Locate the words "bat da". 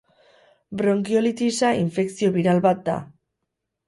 2.67-2.97